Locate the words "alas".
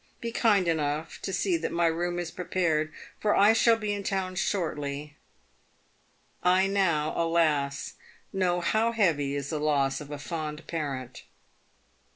7.15-7.93